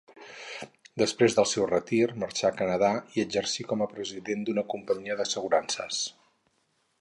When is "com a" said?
3.73-3.89